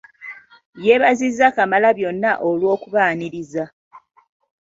Yeebazizza 0.85 1.47
Kamalabyonna 1.55 2.31
olw'okubaaniriza. 2.47 3.65